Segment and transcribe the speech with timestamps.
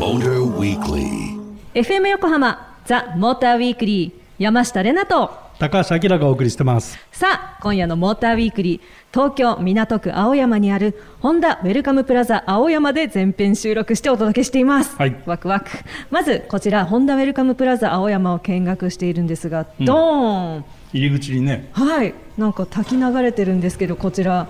[0.00, 1.36] Motor Weekly.
[1.74, 5.30] FM 横浜ザ・モーターウィークリー山下れなと。
[5.58, 6.98] 高橋明がお送りしてます。
[7.12, 8.80] さあ今夜のモーターウィークリー。
[9.12, 15.22] 東京港区青山にあるホンダウェルカムプラザ青山で全編収録してお届けしています、はい。
[15.26, 15.66] ワクワク。
[16.10, 20.64] まずこちらホンダウェルカムプラザ青山を見学しているんですが、ドーン。
[20.94, 22.14] 入り口にね、はい。
[22.38, 24.48] なんか滝流れてるんですけどこちら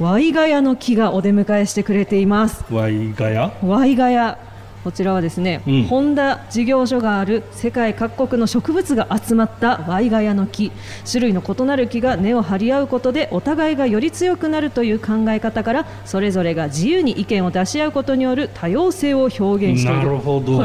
[0.00, 2.64] ワイガヤの木がお出迎えしてくれています。
[2.72, 3.52] ワイガヤ？
[3.62, 4.38] ワイガヤ。
[4.82, 5.82] こちらはですね、うん。
[5.84, 10.72] ホンダ事業所がある世界各国の植物が集まったワイガヤの木。
[11.08, 20.06] 種類の異なる木が根を張り合うことでお互いがより強くなるという考え方からそれぞれが自由に意見を出し合うことによる多様性を表現している。
[20.06, 20.58] なるほど。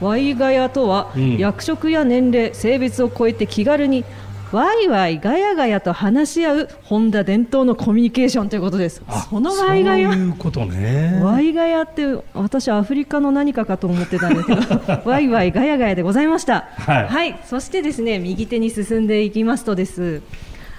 [0.00, 1.36] ワイガヤとは、うん。
[1.36, 4.04] 役職や年齢性別を超えて気軽に
[4.52, 9.00] ワイワイガヤガヤと話し合うホンダ伝統のコミュニケーションということです。
[9.28, 10.12] そのワイガヤ。
[10.12, 11.20] そういうことね。
[11.22, 12.04] ワイガヤって
[12.34, 14.62] 私アフリカの何かかと思ってたんですけど
[15.08, 16.68] ワイワイガヤガヤでございました。
[16.76, 17.38] はい。
[17.44, 20.20] そしてですね右手に進んでいきますとです。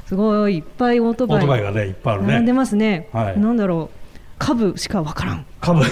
[0.05, 1.37] すごいいっぱいオートオバイ。
[1.37, 2.57] ートバイがね、いっぱいある並んでね。
[2.57, 3.39] ますね、はい。
[3.39, 3.97] なんだろう。
[4.37, 5.45] 株しかわからん。
[5.61, 5.85] 株。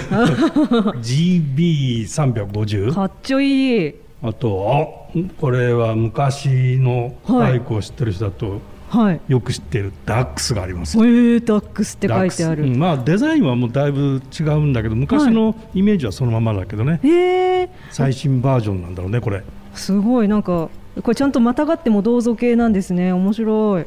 [1.00, 2.92] GB 三百五十。
[2.92, 8.60] かっちょいいあと、あ、これは昔のバイクを知ってる人だと。
[8.90, 11.02] はいよく知ってるダックスがありますえ。
[11.02, 16.98] ー、ダックスって書いてあダックスうるんまあ、デザインはもうだいぶ違うんだけど、昔のイメージはそのままだけどね。
[17.04, 19.44] えー、最新バージョンなんだろうね、これ。
[19.74, 20.70] すごいなんか
[21.02, 23.86] これちゃんとまたがっても銅像系なんですね面白い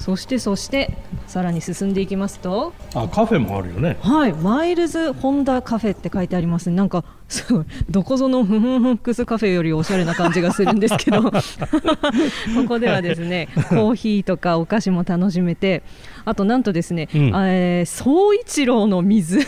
[0.00, 3.98] そしてそしてさらに進んでいきますとあ、カフェもあるよね。
[4.00, 6.76] はい、マイルズホンダカフェって書いてありますね。
[6.76, 11.30] なんかすごいどこぞのフフンフックスカフェよりおしゃれな感じがするんですけど、 こ
[12.66, 15.82] こではですね、コーヒーとかお菓子も楽しめて、
[16.24, 19.40] あとなんとですね、うんえー総一郎の水、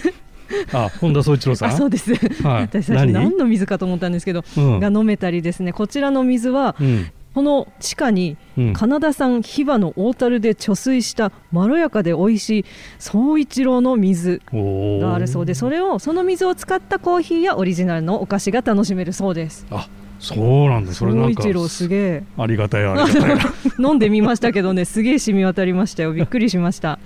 [0.72, 1.70] あ、本田宗一郎さん？
[1.70, 2.14] あそうです。
[2.14, 3.12] はい私最初何？
[3.30, 6.76] 何の水かと思ったんですけど、うんが飲めたりですね、こちらの水は。
[6.78, 7.10] うん。
[7.34, 8.72] この地下にうん。
[8.74, 12.64] カナダ産ヒバの大樽で貯水したまろやかで美味しい
[12.98, 19.66] 総一郎の水があるそうでそれをその水を使ったコーヒーやオリジナルのお菓子が楽しめるそうです。
[19.70, 19.88] あ
[20.22, 20.92] そうなんだ。
[20.92, 22.24] それなんか総一郎すげえ。
[22.38, 23.38] ありがたいありがたい。
[23.78, 26.12] 飲んでみましたけどねすげえ染み渡りましたよ。
[26.12, 27.00] びっくりしました。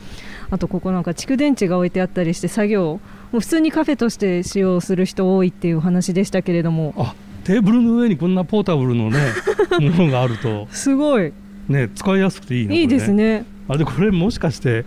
[0.50, 3.00] あとここなんか蓄電池が置いてあったりして作業
[3.33, 6.95] もう普通にカフェとして使用する人多いっていうお話でしたけれども。
[6.97, 7.15] あ
[7.47, 9.21] テーブルの上にこんなポータブルのね
[9.79, 10.67] ものがあると。
[10.73, 11.33] すごい。
[11.69, 12.81] ね使いやすくていいね。
[12.81, 13.45] いいですね。
[13.69, 14.84] あでこれもしかして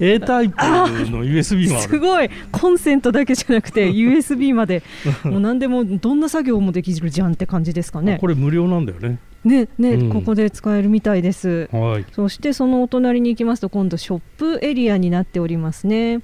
[0.00, 2.28] A タイプの USB もすごい。
[2.50, 4.82] コンセントだけじゃなくて USB まで。
[5.22, 8.14] もう何でもどんな作業もできるじゃんって感じですかね。
[8.14, 9.18] あこれ無料なんだよね。
[9.44, 10.10] ねね、うん。
[10.10, 11.68] ここで使えるみたいです。
[11.70, 12.04] はい。
[12.10, 16.20] そしてそのお隣に行きますと今度ショップエリアになっておりますね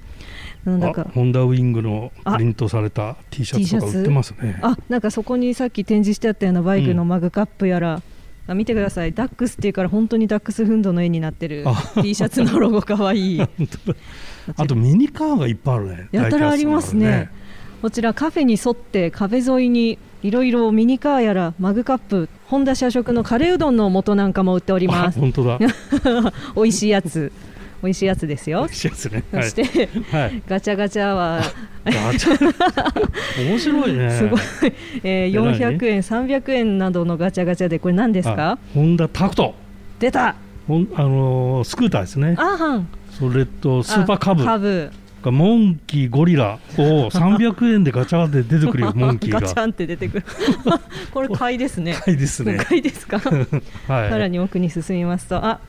[0.65, 4.59] なんだあかホンダウィングのプリントされた T シャツとか売ってますね。
[4.61, 8.01] あなんかそこにさっき展示してあったようなバイクのマグカップやら、
[8.47, 9.13] あ見てください。
[9.13, 11.63] ダックスっていうから本当にダックスフンドの絵になってる。
[11.65, 12.01] あ。
[12.01, 13.41] T シャツのロゴかわいい。
[14.57, 16.07] あとミニカーがいっぱいあるね。
[16.11, 17.05] やたらありますね。
[17.05, 17.43] 大キャス
[17.83, 25.19] こちらカフェに沿って壁沿いにいろいろミニカーやらマグカップホンダ社食のカレーうどんの素なんかも売っております。
[25.19, 25.59] 本当だ。
[26.55, 27.33] 美味しいやつ
[27.83, 28.59] 美味しいやつですよ。
[28.61, 29.23] 美味しいやつね。
[29.31, 29.43] はい。
[29.43, 30.41] そして、はい。
[30.47, 31.41] ガチャガチャは
[31.85, 33.43] ガチャ。
[33.49, 34.09] 面白いね。
[34.17, 34.39] すごい、
[35.03, 38.51] えー、え何？400円300円などのガチャガチャでこれ何ですか？
[38.51, 39.53] あホンダタクト。
[39.99, 40.35] 出た。
[40.67, 42.35] ほんあのースクーターですね。
[42.37, 42.87] アーハン。
[43.11, 44.43] それとスーパーカブ。
[44.43, 44.91] あカブ。
[45.21, 49.39] がモンキーゴリラを300円でガチャで出てくるよ モンキーが。
[49.41, 50.25] ガチャンって出てくる。
[51.13, 51.93] これ買いですね。
[51.93, 52.55] はいですね。
[52.57, 53.19] 買いですか？
[53.19, 54.09] はい。
[54.09, 55.59] さらに奥に進みますとあ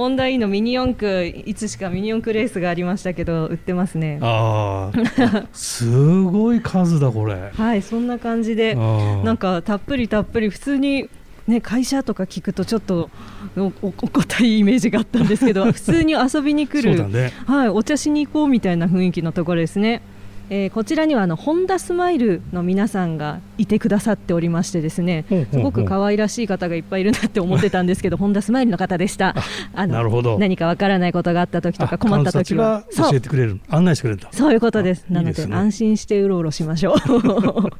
[0.00, 4.18] ホンダ E のミニ四駆いつしかミニ四駆レースがありましたけど売ってますね。
[4.22, 7.50] ああすごい数だこれ。
[7.52, 11.10] はいそんな感じであなんかたっぷりたっぷり普通に
[11.46, 13.10] ね会社とか聞くとちょっと
[13.58, 17.30] お堅いイメージがあったんですけど 普通に遊びに来る、ね。
[17.44, 20.00] はいお茶しに行こうみたいな雰囲気のところですね。
[20.52, 29.34] えーこちらにはあのホンダスマイルの皆さんがいてくださっておりましてですねすごく可愛らしい方がいっぱいいるなって思ってたんですけど ホンダスマイルの方でした。
[29.74, 30.38] あなるほど。
[30.38, 32.84] 何かわからないことがあった時とか困った時は。
[32.96, 33.60] 教えてくれる。
[33.68, 35.06] 案内してくれるそういうことです。
[35.08, 35.54] なのでね。
[35.54, 36.96] 安心してうろうろしましょう。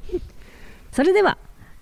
[0.92, 1.38] それでは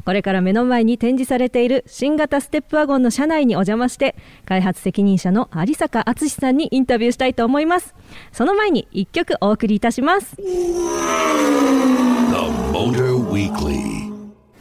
[0.09, 4.17] これから目の前に展示されている新型ステップワゴンの車内にお邪魔して
[4.47, 7.95] 開発責任者の有坂敦さんにインタビューしたいと思います
[8.33, 10.43] その前に一曲お送りいたします The
[12.73, 14.11] Motor Weekly.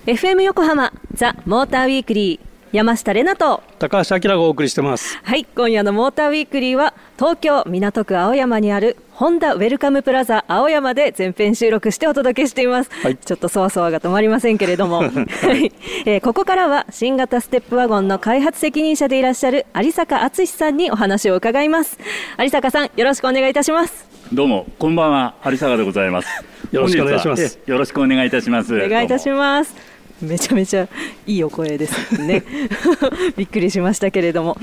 [0.06, 2.47] FM 横浜ザ・モーターウィークリー
[2.78, 3.64] 山下れなと。
[3.80, 5.20] 高橋明がお送りしてます。
[5.24, 15.72] はい今夜のモーターウィークリーは東京港区青山にあるホンダウェルカムプラザ青山で全編収録してお届けしています、はい、ちょっとそわそわが止まりませんけれども、 はい。
[16.06, 21.98] えー、ここからは新型ステップワゴンの開発責任者でいらっしゃる有坂敦さんにお話を伺います。
[22.38, 24.08] 有坂さんよろしくお願いいたします。
[24.32, 25.34] どうもこんばんは。
[25.44, 26.28] 有坂でございます。
[26.72, 27.60] よろしくお願いします。
[27.66, 28.76] よろしくお願いいたします。
[28.76, 30.88] お願いいたしますめちゃめちゃ
[31.26, 32.44] いいお声ですね。
[33.38, 34.58] びっくりしましたけれども。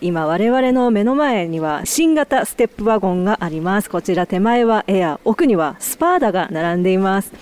[0.00, 3.90] 今我々の目の前には新型ステップワゴンがあります。
[3.90, 7.32] こちら手前はエア奥にはスパーダが並んでいます。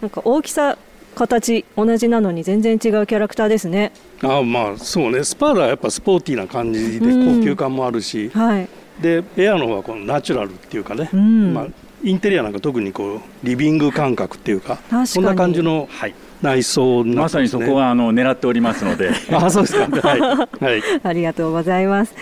[0.00, 0.78] なんか大きさ
[1.14, 3.92] 形同じなのに全然違うキャラクターですね。
[4.22, 5.22] あまあそうね。
[5.22, 8.68] スパーダはやっぱスポーティーな感じで高級感もあるし、うん、はい、
[9.00, 11.66] でエアの方はこのナチュラルっていうかね、うん、まあ、
[12.02, 19.10] インテリアなんか特にこうリビング感覚っていうかそんな感じの、はい内装、ね、まさにそこはあの狙っておりますので。
[19.32, 22.14] あそうですか、 はい、はい、ありがとうございます。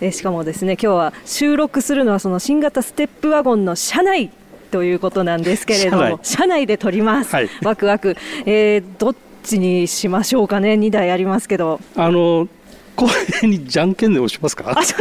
[0.00, 4.30] えしかもですね今日は収録するのはその新型ステップワゴンの車内
[4.70, 6.64] ということなんですけれども車内。
[6.66, 8.16] で撮ります、はい、ワクワク、
[8.46, 10.74] えー、どっちにしましょうかね。
[10.74, 11.80] 2台ありますけど。
[11.96, 12.48] あの
[12.96, 13.08] こ
[13.42, 14.74] れにじゃんけんで押しますか？
[14.84, 14.94] じ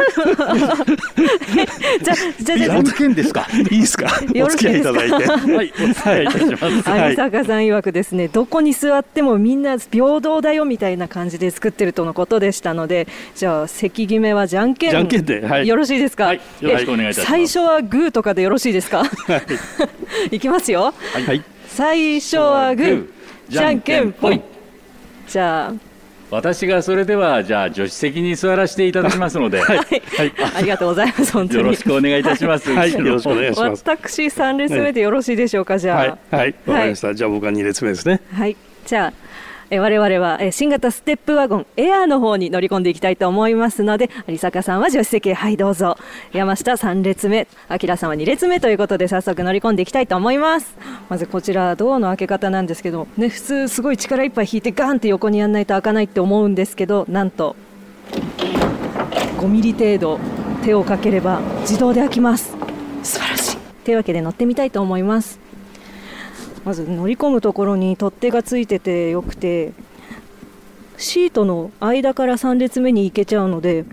[2.12, 3.48] ゃ、じゃ、じゃんけんですか？
[3.72, 4.08] いい ですか？
[4.36, 5.14] お付き合いいただいて。
[5.14, 6.66] はい、お付き合いいたします。
[6.66, 14.90] 有坂さん曰くですね、どこに座ってもみんな平等だよみたいな感じで作ってるとのことでしたので、じゃあ席決めはじゃんけん。
[14.92, 16.26] じゃんけんで、はい、よろしいですか？
[16.26, 17.30] はい、よろしくお願いいたします。
[17.30, 19.04] 最初はグーとかでよろしいですか？
[19.04, 19.06] は
[20.32, 20.94] い、いきますよ。
[21.28, 21.44] はい。
[21.68, 23.08] 最初はグー、
[23.50, 24.42] じゃんけんぽい。
[25.28, 25.93] じゃあ。
[26.34, 32.74] 私がそれではじゃあ助手席に座らせていただきますので、はい、はい、ありがとうございます本当によろしくお願いいたします。
[32.74, 33.84] はい、よろしくお願いします。
[33.86, 35.98] 私三列目でよろしいでしょうか、じゃあ。
[35.98, 37.14] はい、はい、わかりました。
[37.14, 38.20] じゃあ僕は二列目ですね。
[38.34, 39.14] はい、じゃあ。
[39.74, 45.34] え我々は、え新型ステップワゴンエアーの方に乗り込んでいきたいと思いますので有坂さんは助手席へ。
[45.34, 45.98] はいどうぞ。
[46.32, 47.48] 山下3列目。
[47.70, 50.78] 明さんは2列目ということで早速乗り込んでいきたいと思います。
[51.10, 57.56] まずこちらドアの開け方なんですけど、ね、普通すごい力いっぱい引いてガンって横にやんないと開かないって思うんですけどなんと
[59.40, 60.20] 5ミリ程度
[60.64, 62.56] 手をかければ自動で開きます。
[63.02, 63.58] 素晴らしい。
[63.86, 65.43] というわけで乗ってみたいと思います。
[66.66, 69.74] まず乗り込むところに取っ手がついててよくて
[70.98, 73.86] シートの間から3列目に行けちゃうので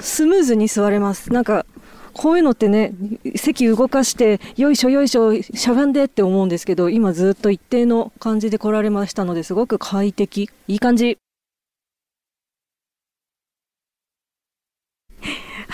[0.00, 1.32] スムーズに座れます。
[1.32, 1.66] なんか
[2.12, 2.94] こういうのってね
[3.36, 10.50] 席動かしてよいしょよいしょしゃがんでって思うんですけど今ずっと一定の感じで来られましたのですごく快適。
[10.66, 11.18] いい感じ。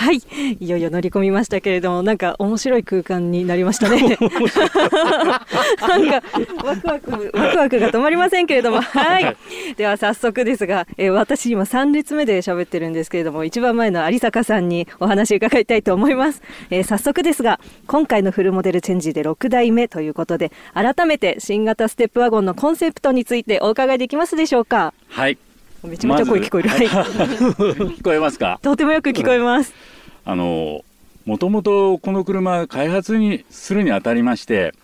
[0.05, 0.21] はい。
[0.61, 4.19] いよいよ乗り込みましたけれどもなんか面白い空間になりましたね。
[5.81, 6.23] なんか
[6.62, 8.83] ワクワクワクワクが止まりませんけれども。
[8.83, 9.37] はい。
[9.77, 24.93] では早速ですが、えー、私今3列目で喋ってるんですけれども一番前の有坂さんにお話伺いたいと思います、えー、早速ですが今回のフルモデルチェンジで6代目ということで改めて新型ステップワゴンのコンセプトについてお伺いできますでしょうか？
[25.09, 25.39] はい。
[25.83, 26.87] めちゃめちゃ声聞こえる、ま、はい。
[27.99, 28.59] 聞こえますか？
[28.62, 29.73] とてもよく聞こえます
[30.25, 30.85] あの
[31.25, 34.75] もともとこの車開発にするにあたりまして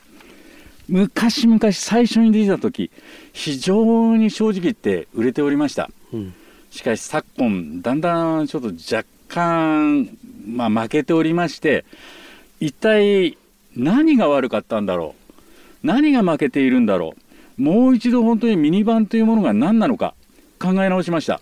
[0.89, 2.91] 昔々最初に出た時
[3.33, 6.35] 非常に正直言って売れておりました、うん、
[6.71, 10.09] しかし昨今だんだんちょっと若干、
[10.47, 11.85] まあ、負けておりまして
[12.59, 13.39] 一体
[13.77, 15.15] 何が悪かったんだろ
[15.83, 15.87] う？
[15.87, 17.15] 何が負けているんだろ
[17.59, 17.63] う？
[17.63, 20.15] もう一度本当にミニバンというものが何なのか
[20.59, 21.41] 考え直しました。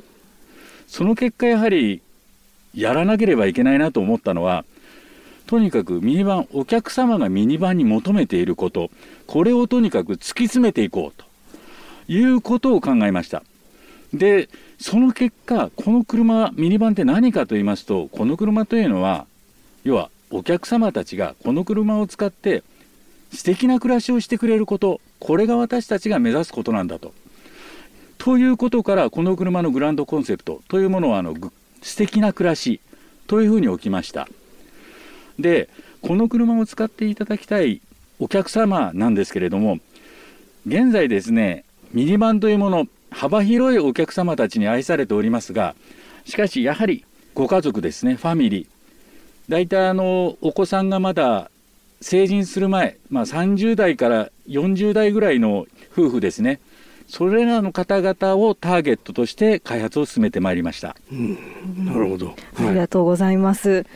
[0.86, 2.02] その結果やはり
[2.74, 4.64] やらなければいけないなと思ったのは
[5.46, 8.90] とにかくミニバンお客様がミニバンに求めていること
[9.26, 11.26] これをとにかく突き詰めていこうと
[12.12, 13.42] いうことを考えました
[14.12, 14.48] で
[14.78, 19.26] その結果この車ミニバンって何かと言いますとこの車というのは
[19.84, 22.62] 要はお客様たちがこの車を使って
[23.32, 27.12] 素敵な暮らしをしてくれることこれが私たちが目指すことなんだと。
[28.18, 31.34] ということからこの車のグランドコンセプトというものはあの
[31.82, 32.80] 素敵な暮らし
[33.26, 34.28] というふうに置きました。
[35.38, 35.68] で
[36.02, 37.80] この車を使っていただきたい
[38.18, 39.78] お客様なんですけれども
[40.66, 45.74] 現在ですねミニバンというもの幅広いお客様たちに愛されておりますが
[46.24, 47.04] しかしやはり
[47.34, 48.66] ご家族ですねファミリー。
[49.48, 51.50] 大体あのお子さんがまだ
[52.00, 56.60] 成人する前、まあ、30代から40代ぐらいの夫婦ですね。
[57.08, 60.94] それらの方々をターゲットとして開発を進めてまいりました。
[61.10, 61.38] うん、
[61.84, 63.86] なるほど、ありがとうございます。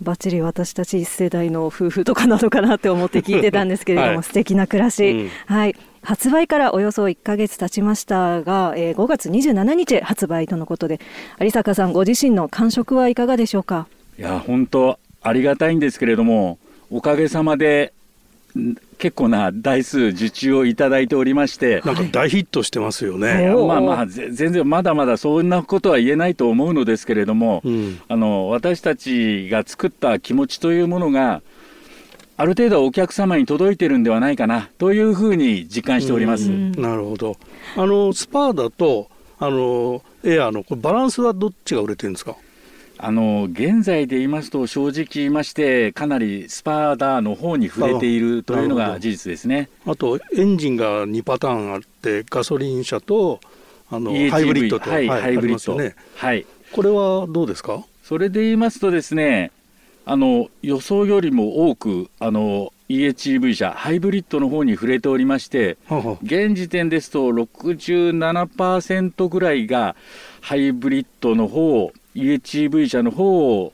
[0.00, 5.76] バッチリ私たち世代の夫婦とかなのかなって思って聞いてたんですけれども、はい、素敵な暮らし、うん、はい。
[6.02, 10.98] 発売からおよそ1か月経ちましたが、えー、5月27日発売とのことで
[11.38, 13.86] 有坂さんご自身の感触はいかがでしょうか？
[14.18, 16.58] いや本当ありがたいんですけれども
[16.90, 17.92] おかげさまで
[19.00, 21.80] 結構な台数受注をいただいておりまして。
[21.84, 31.42] なんか大ヒットしてますよね、まあまあ全然まだまだそんなことは言えないと思うのですけれども、うん、あの私たちが作った気持ちというものが
[32.36, 36.48] ある程度お客様に届いてるんではないかなというふうに実感しております。
[36.50, 37.36] なるほど。
[37.76, 42.36] あのスパーだとあのエアーのバランスはどっちが売れてるんですか？
[43.02, 49.70] あの現在で言いますと正直言いましてかなりスパーダーの方に触れているというのが事実ですね。
[49.86, 53.40] あとエンジンが2パターンあってガソリン車と
[53.90, 56.44] あのハイブリッドと、はい、はい、ハイブリッド、ね、はい。
[56.72, 57.84] これはどうですか？
[58.02, 59.50] それで言いますとですね
[60.04, 65.78] あの予想よりも多くあの EHEV 車ハイブリッドの方に触れておりまして
[66.22, 69.94] 現時点ですと67%ぐらいが
[70.40, 73.72] ハイブリッドの方 EHEV 車の方を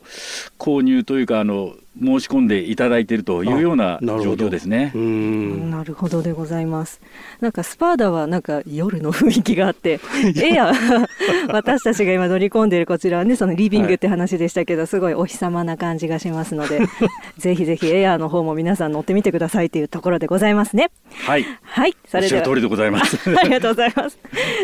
[0.59, 4.93] 購入というかあの申し込んでいただいているというような状況ですね。
[4.95, 7.01] なるほどでございます。
[7.41, 10.01] なんかスパーダはなんか夜の雰囲気があって、
[10.43, 10.73] エア
[11.49, 16.81] 私たちが今乗り込んでいるこちらはねそのリビングって話でしたけど、はい、すごいお日様な感じがしますので、
[17.39, 20.91] ぜひぜひエアの方も皆さん乗ってみてくださいというところでございますね。
[21.11, 21.47] はい。
[21.63, 21.97] はい。
[22.07, 22.43] それでは。
[22.43, 23.19] 通りでございます。
[23.37, 24.19] ありがとうございます。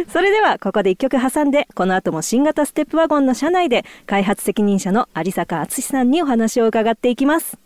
[0.09, 7.59] それではここで一曲挟んで、この後も新型ステップワゴンの車内で開発責任者の有坂敦さんにお話を伺っていきます。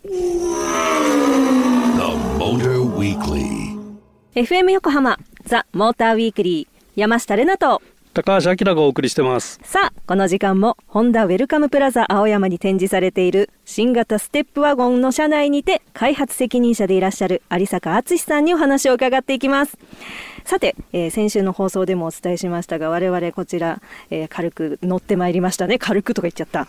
[4.35, 7.81] FM 横浜ザ・モーターウィークリー山下れなと
[8.17, 9.59] 高橋明がお送りしてます。
[9.63, 19.77] さあこの時間もホンダウェルカムプラザ青山に展示されている新型ステップワゴンの車内にて開発責任者でいらっしゃる有坂敦さんにお話を伺っていきます。
[20.45, 25.77] さて、えー、先週の放送でもお伝えしましたが我々こちら、えー、軽く乗ってまいりましたね。
[25.77, 26.65] 軽くとか言っちゃった。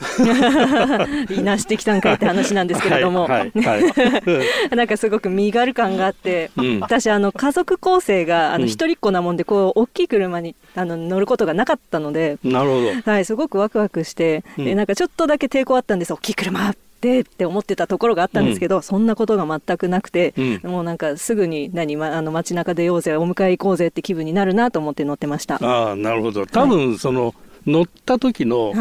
[1.32, 16.12] いなしてきたんかいって話なんですけれども、はいはいはい、 なんかすごく身軽感があって、うん、私あの家族構成があの一人っ子なもんでこう大きい車にあの乗ることがなかったのでなるほど、はい、すごくワクワクして、うん、なんかちょっとだけ抵抗あったんです。
[16.12, 25.56] 大きい車ってって思ってたところがあったんですけど、うん、そんなことが全くなくて、うん、もうなんかすぐに何、ま、あの街中出ようぜお迎え行こうぜって気分になるなと思って乗ってました。
[25.56, 26.46] ああなるほど。
[26.46, 27.34] 多分その、はい、
[27.70, 28.72] 乗った時の、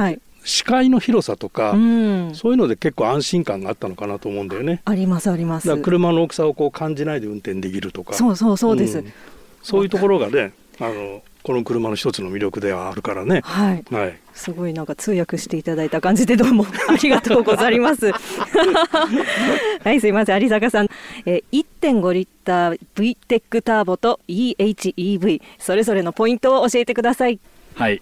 [0.43, 4.81] 視界の広さとか、うん、そういうので結構安心感があったのかなと思うんだよね。
[4.85, 5.77] ありますあります。
[5.77, 8.13] 車の大きさをこう感じないで運転できるとか。
[8.13, 8.99] そうそうそうです。
[8.99, 9.13] うん、
[9.61, 13.39] そういうところがね、あのこの車の一つの魅力ではあるからね。
[13.45, 13.85] はい。
[13.89, 14.19] はい。
[14.33, 18.11] すごいなんか通訳していただいた感じでどうもありがとうございます。
[19.81, 20.89] はいすいません有坂さん、
[21.25, 27.39] えー、1.5リッター V テックターボと EHEV それぞれのポイントを教えてください。
[27.75, 28.01] はい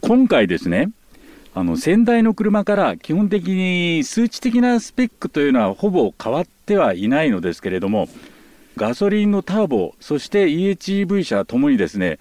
[0.00, 0.90] 今回ですね
[1.52, 8.08] あの先代の車から基本的に数値的なスペックというのはほぼ変わってはいないのですけれども
[8.78, 12.18] ガソリンのターボそして EHEV 車ともにですね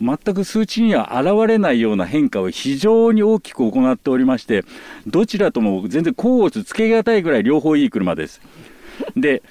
[0.00, 4.64] 全く数値には現れないような変化を非常に大きく行っておりまして
[5.06, 8.40] どちらとも全然甲乙つけがたいぐらい両方いい車です。
[9.16, 9.42] で、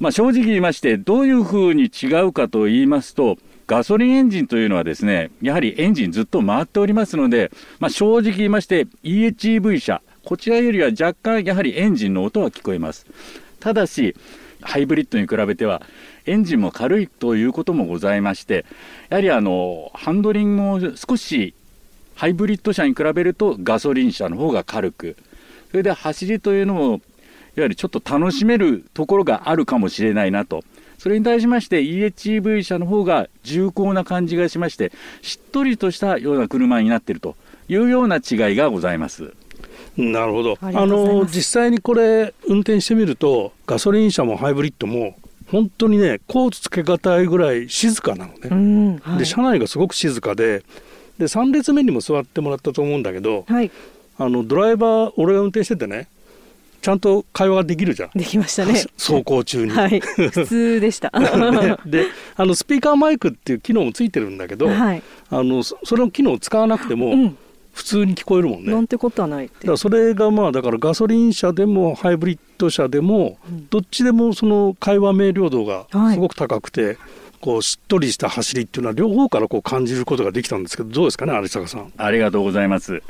[0.00, 13.06] まあ、正直言いましてどういうふうに違うかと言いますとガソリンエンジンというのはですねやはりエンジンずっと回っておりますので、まあ、正直言いまして EHEV 車こちらよりは若干やはりエンジンの音は聞こえます
[13.60, 14.14] ただし
[14.60, 15.82] ハイブリッドに比べては
[16.26, 18.64] エンジンも軽いということもございまして
[19.08, 21.54] やはりあのハンドリングも少し
[22.14, 25.16] ハイブリッド車に比べるとガソリン車の方が軽く
[25.70, 27.00] それで走りというのも
[27.56, 30.62] いわゆるちょっと楽しめるところがあるかもしれないなと。
[30.98, 34.90] それに対しまして EHEV 車の方が重厚な感じがしまして
[35.20, 37.36] しっとりとしたような車になっていると
[37.68, 39.34] いうような違いがございます。
[39.96, 40.58] なるほど。
[40.60, 45.16] あの実際にこれ運転してみるとガソリン車もハイブリッドも
[45.54, 48.98] 本当にねコーツつけがたいぐらい静かなのね、うん。
[48.98, 50.64] はい、で車内がすごく静かで
[51.18, 53.70] で3列目にも座ってもらったと思うんだけど、はい、
[54.18, 56.08] あのドライバー俺が運転しててね
[56.82, 58.10] ちゃんと会話ができるじゃん。
[58.14, 58.72] できましたね。
[58.98, 61.10] 走行中に、はい、 普通でした。
[61.18, 62.06] ね、で
[62.36, 67.38] あのスピーカーマイクっていう機能もついてるんだけど、はい、あのそれの機能を使わなくても、うん
[67.74, 68.72] 普通に聞こえるもんね。
[68.72, 73.36] なんてことはないだからそれがまあだからガソリン車でもハイブリッド車でも、
[73.68, 76.98] どっちでもその会話明瞭度がすごく高くて、はい、
[77.40, 81.92] こうしっとりした走りっていうのは両方からこう感じることができたんですけどどうですかね有坂さん。
[81.96, 83.02] ありがとうございます。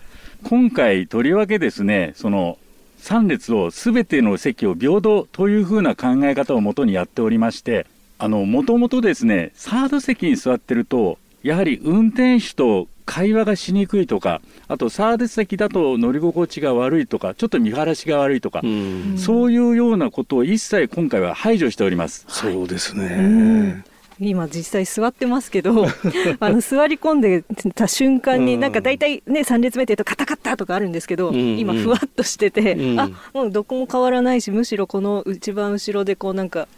[0.42, 2.59] 今回とりわけですねその
[3.00, 7.87] 3列を全ての席を平等というふうな考え方をもとにやっておりまして
[8.18, 22.25] あのもともとですねサード席に座ってるとやはり運転手と会話がしにくいとかあとサービス席だと乗り心地が悪いとかちょっと見晴らしが悪いとか、うそういうようなことを一切今回は排除しております。
[22.28, 23.84] そうですね、
[24.20, 25.87] 今実際座ってますけど
[26.40, 27.44] あの座り込んで
[27.75, 31.34] た瞬間になんか大体ね3列目っていうとカタカタとかあるんですけど、うん。
[31.34, 36.68] うん、今ふわっとしてて、うん、あもうどこも変わらないしむしろこの一番後ろでこうなんか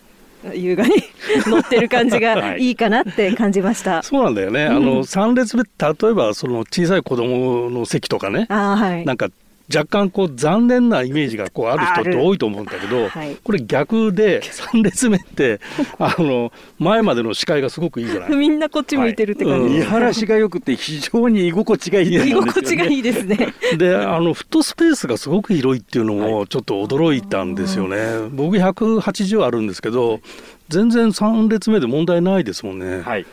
[0.55, 0.95] 優雅に
[1.47, 4.03] 乗ってる感じがいいかなって感じました。
[4.03, 4.67] そうなんだよね。
[4.67, 9.29] あの3列目例えばその小さい子供の席とかね、はい、なんか
[9.75, 14.41] 若干こう残念なイメージがこうある人って多いと思うんだけど、はい、これ逆で
[14.73, 15.61] 3列目って
[15.99, 18.31] あの前までの視界がすごくいいじゃない？
[18.37, 19.71] みんなこっち向いてるって感じ、はい。
[19.71, 22.31] うん、見晴らしがよくて非常に居心地がいいですね。
[22.33, 23.55] 居心地がいいですね。
[23.77, 30.21] であのフットスペースがすごく広いっていうのもちょっと驚いたんですよね、はい、僕180あるんですけど
[30.69, 33.27] 全然3列目で問題ないですもんね、はい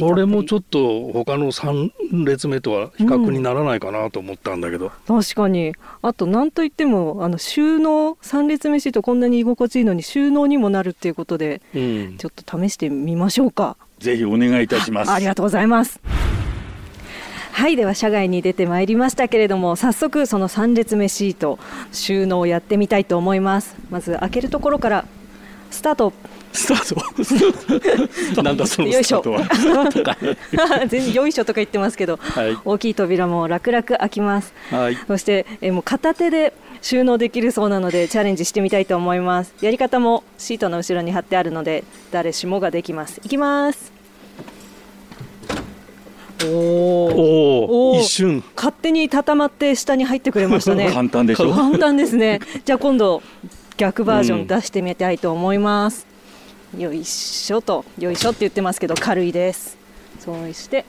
[0.00, 5.74] これもちょっと他の3列目とは比較にならないかなと思ったんだけど、うん、確かに。
[6.00, 13.76] あと何といってもあの収納3列目シートこんなに居心地いいのに収納にもなるっていうことで、うん、ちょっと試してみましょうか。
[13.98, 15.10] ぜひお願いいたします。
[15.10, 16.00] ありがとうございます。
[17.52, 21.60] はいでは社外に出てまいりましたけれども早速その3列目シート
[21.92, 23.76] 収納をやってみたいと思います。
[23.90, 25.04] まず開けるところから
[25.70, 26.12] スタート
[26.54, 28.42] スタート。
[28.42, 29.42] なんだそのスタートは。
[30.86, 39.52] 全然よいしょとか言ってますけど、はい、大きい扉も楽々開きます、はい、そしてえもう片手で収納できるそうなのでチャレンジしてみたいと思います。
[39.60, 41.82] やり方もシートの後ろに貼ってあるので
[42.12, 43.20] 誰しもができます。
[43.24, 43.92] いきます。
[46.46, 48.44] おお一瞬。
[48.54, 50.90] 勝手に畳まって下に入ってくれましたね。
[50.94, 51.52] 簡単でしょ。
[51.52, 52.40] 簡単ですね。
[52.64, 53.22] じゃあ今度
[53.76, 56.13] 逆バージョン出してみたいと思います、うん、
[56.78, 57.84] よいしょと。
[57.98, 59.76] よいしょって言ってますけど軽いです。
[60.18, 60.84] そうして。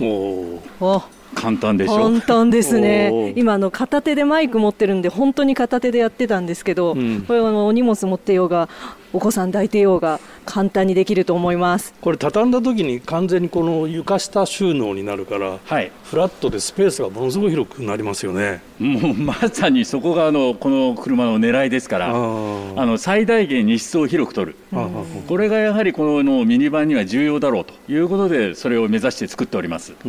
[0.00, 1.02] おお。
[1.34, 1.96] 簡単でしょ。
[1.96, 3.32] 簡単ですね。
[3.36, 8.68] 今の片手でマイク持ってるんで本当に片手でやってたんですけど、うん、これあのお荷物持ってようが
[9.12, 11.94] お子さん抱いてようが簡単にできると思います。
[12.00, 18.62] これ畳んだ時に完全にこの床下収納になるから、はい、フラットでスペースがものすごい広くなりますよね。
[18.78, 24.56] もうまさにそこがあのこの車の狙いですからあの最大限荷室を広く取る。
[25.28, 29.92] これがやはりこのミニバンには重要だろうということでそれを目指して作っております。
[30.02, 30.04] あ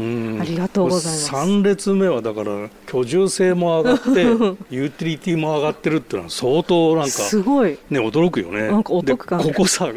[0.45, 1.31] りがとうございます。
[1.31, 4.09] 3列目はだから居住性も上がって
[4.71, 7.77] ユーティリティも上がってるっていうのは相当なんかすごい。
[7.89, 8.67] ね驚くよね。
[8.67, 9.89] なんかお得感ここさ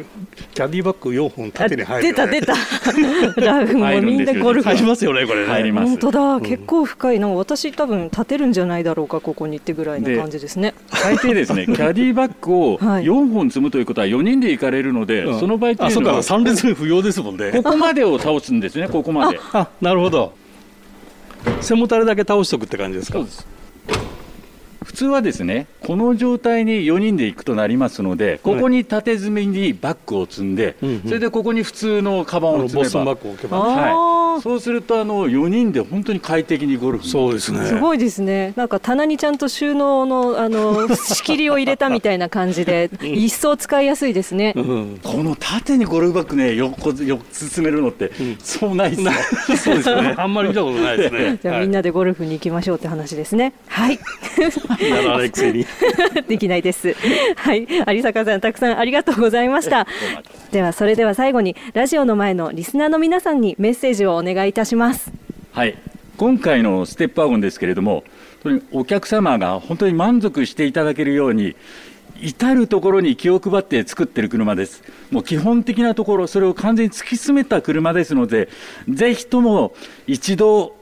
[0.54, 2.54] キャディバッグ4本縦に入る、ね、出た出た。
[3.40, 4.68] ラグもみんなゴルフ。
[4.68, 5.46] 入りますよねこれね。
[5.46, 5.88] 入ります。
[5.88, 7.20] 本当だ、うん、結構深い。
[7.20, 10.74] なんか私多分立てるんじゃないだろうかここにってぐらいの感じですね。
[10.88, 11.66] 最低ですね。
[11.68, 17.52] キャディバッグを4本積むということは4人で行かれるので、その場合っていうのは3列目不要ですもんね。
[17.52, 19.38] ここまでを倒すんですねここまで。
[19.52, 20.32] あなるほど。
[21.60, 23.20] 背もたれだけ倒しとくって感じですか？
[23.20, 23.26] 普
[24.96, 37.66] 通はですねこの状態に4人で行くとなりますのでここに縦積みにバッグを積んで、はい、それでここに普通のカバンを積めば、はい、そうするとあの4人で本当に快適にゴルフそうですね。
[37.66, 38.54] すごいですね。
[38.56, 49.12] なんか棚にちゃんと収納のあの仕切りを入れたみたいな感じで一層使いやすいですね、うん、この縦にゴルフバッグね横4つ積めるのって、うん、そうないですね
[49.56, 50.14] そうですね。
[50.18, 51.38] あんまり見たことないですね。
[51.42, 53.52] じゃあ、みんなでゴルフに行きましょうって話ですね。
[53.66, 53.98] はい
[54.88, 55.66] やらないくせに
[56.28, 56.94] できないです。
[57.36, 57.66] はい。
[57.88, 59.86] 有坂さんたくさんありがとうございました。
[60.52, 65.12] ではそれでは最後にラジオの前のリスナーの皆さんにメッセージをお願いいたします。
[65.52, 65.76] はい。
[66.16, 68.02] 今回のステップワゴンですけれども
[68.72, 71.56] お客様が本当に満足していただけるように
[72.20, 74.82] 至る所に気を配って作ってる車です。
[75.10, 78.48] もう基本的なところ、それを完全に突き詰めた車ですので、
[78.88, 79.74] ぜひとも
[80.06, 80.76] 一度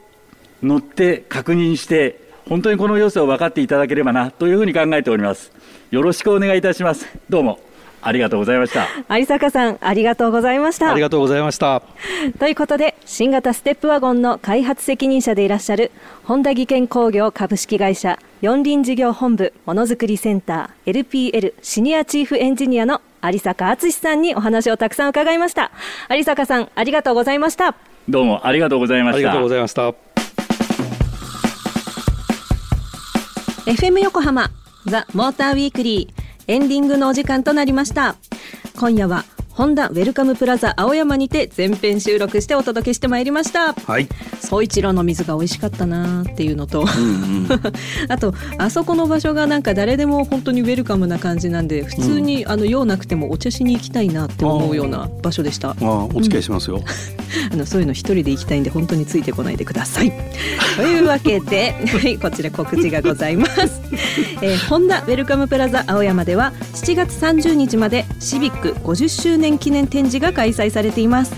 [0.63, 5.53] 乗って確認して本当にこの様子を分かっていただければなというふうに考えております。
[5.91, 7.07] よろしくお願いいたします。
[7.29, 7.59] どうも
[8.03, 8.87] ありがとうございました。
[9.17, 10.93] 有坂さんありがとうございました。
[10.93, 11.83] ありがとうございました。
[12.39, 15.91] ということで新型ステップワゴンの開発責任者でいらっしゃる
[16.25, 25.71] 本田技研工業株式会社四輪事業本部ものづくりセンター LPL シニアチーフエンジニアの有坂敦さんにお話をたくさん伺いました。
[26.11, 27.75] 有坂さんありがとうございました。
[28.07, 29.17] どうもありがとうございました。
[29.17, 30.14] ありがとうございました
[33.67, 34.51] FM 横浜
[34.85, 38.17] ザ・モーターウィークリーエンディングのお時間となりました。
[38.77, 39.25] 今夜は
[39.55, 43.73] ホンダウェルカムプラザ青山にて全編収録してお届けしてまいりました。
[43.73, 44.09] はい。
[44.41, 47.49] 総一郎の水が美味しかったなっていうのと、うんうん、
[48.11, 55.71] あとあそこの場所がなんか誰でも本当にウェルカムな感じなんで普通に、あの用なくてもお茶しに行きたいなって思うような場所でした。
[55.71, 56.83] ああお付き合いしますよ、
[57.53, 60.13] あのそういうの一人で行きたいんで本当についてこないでください。
[60.77, 63.81] というわけで、はい、こちら告知がございます、
[64.43, 71.35] えー、ホンダウェルカムプラザ青山では7月30日までシビック50周年記念展示が開催されています。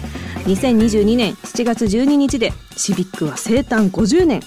[0.47, 4.40] 2022年7月12日でシビックは生誕50年。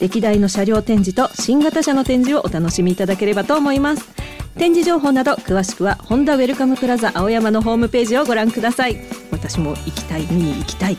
[0.00, 4.08] 歴代の車両展示と新型車の展示をお楽しみいただければと思います。
[4.56, 8.96] 展示情報など詳しくはホンダウェルカムプラザ青山のホームページをご覧ください。
[9.30, 10.96] 私も行きたい見に行きたい。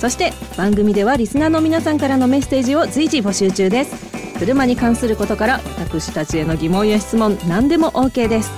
[0.00, 3.94] そして番組ではリスナーの皆さんからのメッセージを随時募集中です。
[4.38, 8.50] 車に関することから私たちへの疑問や質問何でも OK です。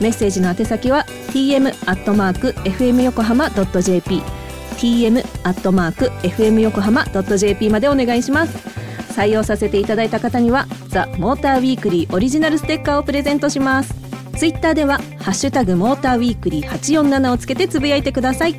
[0.00, 4.22] メッセージの宛先は tm.fm 横浜 .jp
[4.76, 8.56] tm.fm 横浜 .jp までお願いします。
[9.10, 13.94] 採用させていただいた方にはザ・モーターウィークリーオリジナルステッカーをプレゼントします。
[14.36, 18.56] ツイッターではハッシュタグモーターウィークリー847をつけてつぶやいてください。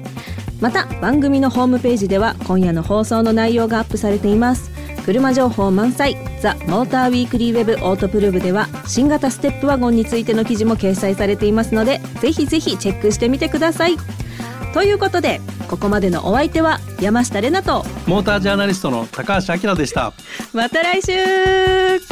[0.59, 4.70] また番組のホームページでは今夜の放送の内容がアップされています。
[5.05, 13.97] 車情報満載ザ・モーターウィークリーウェブオートプルーブでは新型ステップワゴンについての記事も掲載されていますのでぜひぜひチェックしてみてください。
[14.73, 20.13] ということでここまでのお相手は山下れなとモータージャーナリストの高橋明でした。
[20.53, 22.10] また来週